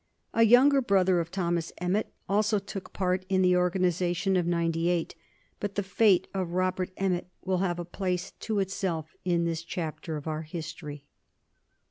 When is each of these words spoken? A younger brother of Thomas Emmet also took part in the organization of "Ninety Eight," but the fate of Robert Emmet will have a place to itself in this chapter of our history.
A 0.33 0.41
younger 0.41 0.81
brother 0.81 1.19
of 1.19 1.29
Thomas 1.29 1.71
Emmet 1.77 2.11
also 2.27 2.57
took 2.57 2.91
part 2.91 3.23
in 3.29 3.43
the 3.43 3.55
organization 3.55 4.35
of 4.35 4.47
"Ninety 4.47 4.89
Eight," 4.89 5.13
but 5.59 5.75
the 5.75 5.83
fate 5.83 6.27
of 6.33 6.53
Robert 6.53 6.89
Emmet 6.97 7.29
will 7.45 7.59
have 7.59 7.77
a 7.77 7.85
place 7.85 8.31
to 8.39 8.57
itself 8.57 9.15
in 9.23 9.45
this 9.45 9.61
chapter 9.61 10.17
of 10.17 10.27
our 10.27 10.41
history. 10.41 11.05